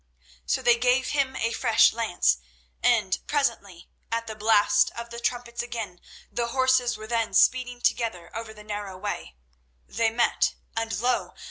So 0.47 0.63
they 0.63 0.79
gave 0.79 1.09
him 1.09 1.35
a 1.35 1.51
fresh 1.51 1.93
lance, 1.93 2.39
and, 2.81 3.19
presently, 3.27 3.87
at 4.11 4.25
the 4.25 4.33
blast 4.35 4.89
of 4.95 5.11
the 5.11 5.19
trumpets 5.19 5.61
again 5.61 6.01
the 6.31 6.47
horses 6.47 6.97
were 6.97 7.07
seen 7.07 7.35
speeding 7.35 7.81
together 7.81 8.35
over 8.35 8.51
the 8.51 8.63
narrow 8.63 8.97
way. 8.97 9.35
They 9.87 10.09
met, 10.09 10.55
and 10.75 10.99
lo! 11.01 11.35